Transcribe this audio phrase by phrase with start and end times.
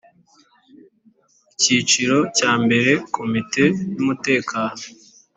[1.51, 3.63] Icyiciro cya mbere Komite
[3.93, 4.81] y Umutekano